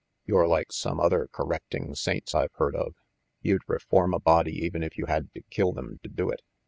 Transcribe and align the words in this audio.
You're 0.25 0.47
like 0.47 0.71
some 0.71 0.99
other 0.99 1.27
correcting 1.31 1.93
saints 1.93 2.33
I've 2.33 2.53
heard 2.55 2.75
of. 2.75 2.95
You'd 3.43 3.61
reform 3.67 4.15
a 4.15 4.19
body 4.19 4.53
even 4.65 4.81
if 4.81 4.97
you 4.97 5.05
had 5.05 5.31
to 5.35 5.43
kill 5.51 5.73
them 5.73 5.99
to 6.01 6.09
do 6.09 6.31
it. 6.31 6.41